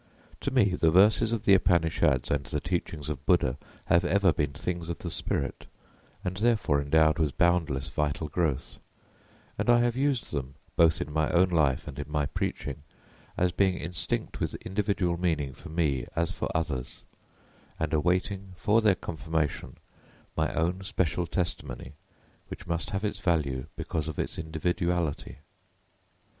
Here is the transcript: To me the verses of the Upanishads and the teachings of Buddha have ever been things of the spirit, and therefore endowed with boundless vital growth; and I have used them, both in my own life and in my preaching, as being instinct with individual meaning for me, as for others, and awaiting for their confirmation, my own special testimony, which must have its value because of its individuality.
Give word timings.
To 0.39 0.49
me 0.49 0.73
the 0.73 0.89
verses 0.89 1.31
of 1.31 1.45
the 1.45 1.53
Upanishads 1.53 2.31
and 2.31 2.43
the 2.47 2.59
teachings 2.59 3.07
of 3.07 3.23
Buddha 3.27 3.59
have 3.85 4.03
ever 4.03 4.33
been 4.33 4.51
things 4.51 4.89
of 4.89 4.97
the 4.97 5.11
spirit, 5.11 5.67
and 6.23 6.37
therefore 6.37 6.81
endowed 6.81 7.19
with 7.19 7.37
boundless 7.37 7.87
vital 7.89 8.27
growth; 8.27 8.77
and 9.59 9.69
I 9.69 9.81
have 9.81 9.95
used 9.95 10.31
them, 10.31 10.55
both 10.75 11.01
in 11.01 11.13
my 11.13 11.29
own 11.29 11.49
life 11.49 11.87
and 11.87 11.99
in 11.99 12.09
my 12.11 12.25
preaching, 12.25 12.81
as 13.37 13.51
being 13.51 13.77
instinct 13.77 14.39
with 14.39 14.55
individual 14.65 15.19
meaning 15.19 15.53
for 15.53 15.69
me, 15.69 16.07
as 16.15 16.31
for 16.31 16.49
others, 16.57 17.03
and 17.79 17.93
awaiting 17.93 18.53
for 18.55 18.81
their 18.81 18.95
confirmation, 18.95 19.77
my 20.35 20.51
own 20.55 20.81
special 20.83 21.27
testimony, 21.27 21.93
which 22.47 22.65
must 22.65 22.89
have 22.89 23.05
its 23.05 23.19
value 23.19 23.67
because 23.75 24.07
of 24.07 24.17
its 24.17 24.39
individuality. 24.39 25.37